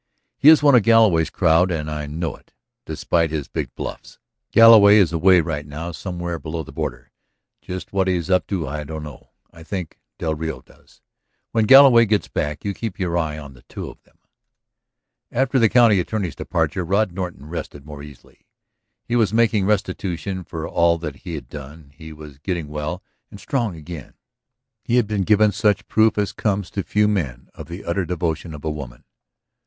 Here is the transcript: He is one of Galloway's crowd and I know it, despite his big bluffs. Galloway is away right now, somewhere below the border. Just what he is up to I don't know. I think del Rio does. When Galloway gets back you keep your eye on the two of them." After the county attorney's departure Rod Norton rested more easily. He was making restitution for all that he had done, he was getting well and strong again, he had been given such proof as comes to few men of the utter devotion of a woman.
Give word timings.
He 0.39 0.49
is 0.49 0.63
one 0.63 0.73
of 0.73 0.81
Galloway's 0.81 1.29
crowd 1.29 1.69
and 1.69 1.87
I 1.87 2.07
know 2.07 2.35
it, 2.35 2.53
despite 2.87 3.29
his 3.29 3.47
big 3.47 3.71
bluffs. 3.75 4.17
Galloway 4.51 4.97
is 4.97 5.13
away 5.13 5.41
right 5.41 5.63
now, 5.63 5.91
somewhere 5.91 6.39
below 6.39 6.63
the 6.63 6.71
border. 6.71 7.11
Just 7.61 7.93
what 7.93 8.07
he 8.07 8.15
is 8.15 8.27
up 8.27 8.47
to 8.47 8.67
I 8.67 8.83
don't 8.83 9.03
know. 9.03 9.29
I 9.51 9.61
think 9.61 9.99
del 10.17 10.33
Rio 10.33 10.61
does. 10.61 11.01
When 11.51 11.67
Galloway 11.67 12.07
gets 12.07 12.27
back 12.27 12.65
you 12.65 12.73
keep 12.73 12.97
your 12.97 13.15
eye 13.15 13.37
on 13.37 13.53
the 13.53 13.61
two 13.69 13.89
of 13.91 14.01
them." 14.01 14.17
After 15.31 15.59
the 15.59 15.69
county 15.69 15.99
attorney's 15.99 16.35
departure 16.35 16.83
Rod 16.83 17.11
Norton 17.11 17.45
rested 17.45 17.85
more 17.85 18.01
easily. 18.01 18.47
He 19.05 19.15
was 19.15 19.31
making 19.31 19.67
restitution 19.67 20.43
for 20.43 20.67
all 20.67 20.97
that 20.97 21.17
he 21.17 21.35
had 21.35 21.47
done, 21.47 21.91
he 21.93 22.11
was 22.11 22.39
getting 22.39 22.69
well 22.69 23.03
and 23.29 23.39
strong 23.39 23.75
again, 23.75 24.15
he 24.83 24.95
had 24.95 25.05
been 25.05 25.21
given 25.25 25.51
such 25.51 25.87
proof 25.87 26.17
as 26.17 26.31
comes 26.33 26.71
to 26.71 26.81
few 26.81 27.07
men 27.07 27.49
of 27.53 27.67
the 27.67 27.85
utter 27.85 28.03
devotion 28.07 28.55
of 28.55 28.65
a 28.65 28.71
woman. 28.71 29.03